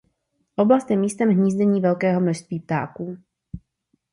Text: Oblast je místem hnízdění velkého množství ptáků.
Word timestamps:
Oblast 0.55 0.89
je 0.91 0.97
místem 0.97 1.29
hnízdění 1.29 1.81
velkého 1.81 2.21
množství 2.21 2.59
ptáků. 2.59 3.17